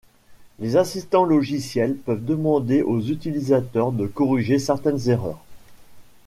Les 0.57 0.77
assistants 0.77 1.25
logiciels 1.25 1.95
peuvent 1.95 2.25
demander 2.25 2.81
aux 2.81 2.99
utilisateurs 3.01 3.91
de 3.91 4.07
corriger 4.07 4.57
certaines 4.57 5.07
erreurs. 5.09 5.43